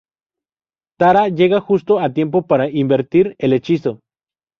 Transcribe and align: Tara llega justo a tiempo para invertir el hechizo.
Tara 0.97 1.29
llega 1.29 1.59
justo 1.61 1.99
a 1.99 2.11
tiempo 2.11 2.47
para 2.47 2.67
invertir 2.67 3.35
el 3.37 3.53
hechizo. 3.53 3.99